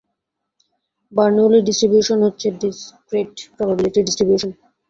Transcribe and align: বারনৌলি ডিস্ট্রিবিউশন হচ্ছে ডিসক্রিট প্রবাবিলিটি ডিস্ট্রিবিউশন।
বারনৌলি 1.13 1.59
ডিস্ট্রিবিউশন 1.67 2.17
হচ্ছে 2.25 2.47
ডিসক্রিট 2.61 3.33
প্রবাবিলিটি 3.55 3.99
ডিস্ট্রিবিউশন। 4.07 4.51